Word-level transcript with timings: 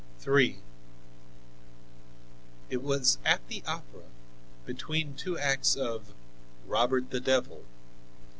III 0.27 0.57
It 2.71 2.81
was 2.81 3.19
at 3.23 3.47
the 3.49 3.61
opera, 3.67 4.07
between 4.65 5.13
two 5.13 5.37
acts 5.37 5.75
of 5.75 6.15
"Robert 6.65 7.11
the 7.11 7.19
Devil." 7.19 7.63